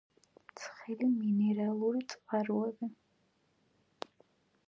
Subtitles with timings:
[0.61, 2.89] ცხელი მინერალური წყაროები.